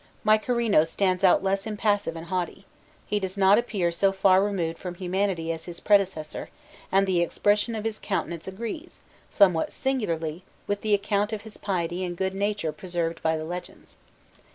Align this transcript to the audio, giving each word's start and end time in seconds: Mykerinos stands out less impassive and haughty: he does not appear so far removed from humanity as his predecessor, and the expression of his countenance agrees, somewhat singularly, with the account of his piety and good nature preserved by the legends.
Mykerinos 0.25 0.87
stands 0.89 1.23
out 1.23 1.43
less 1.43 1.67
impassive 1.67 2.15
and 2.15 2.25
haughty: 2.25 2.65
he 3.05 3.19
does 3.19 3.37
not 3.37 3.59
appear 3.59 3.91
so 3.91 4.11
far 4.11 4.43
removed 4.43 4.79
from 4.79 4.95
humanity 4.95 5.51
as 5.51 5.65
his 5.65 5.79
predecessor, 5.79 6.49
and 6.91 7.05
the 7.05 7.21
expression 7.21 7.75
of 7.75 7.83
his 7.83 7.99
countenance 7.99 8.47
agrees, 8.47 8.99
somewhat 9.29 9.71
singularly, 9.71 10.41
with 10.65 10.81
the 10.81 10.95
account 10.95 11.33
of 11.33 11.43
his 11.43 11.57
piety 11.57 12.03
and 12.03 12.17
good 12.17 12.33
nature 12.33 12.71
preserved 12.71 13.21
by 13.21 13.37
the 13.37 13.45
legends. 13.45 13.97